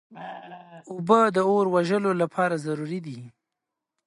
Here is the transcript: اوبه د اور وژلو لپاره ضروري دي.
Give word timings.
اوبه 0.91 1.19
د 1.35 1.37
اور 1.49 1.65
وژلو 1.75 2.11
لپاره 2.21 2.55
ضروري 2.65 2.99
دي. 3.07 3.19